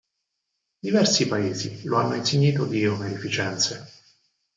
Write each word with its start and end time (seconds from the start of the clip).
Diversi 0.81 1.27
paesi 1.29 1.83
lo 1.83 1.97
hanno 1.97 2.15
insignito 2.15 2.65
di 2.65 2.87
onorificenze. 2.87 3.85